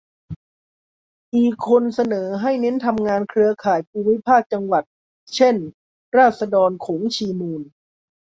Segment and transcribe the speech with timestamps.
[1.35, 4.83] อีกคนเสนอให้เน้นทำงานเครือข่ายภูมิภาค-จังหวัด
[5.35, 5.55] เช่น
[6.17, 7.61] ราษฎรโขงชีมูล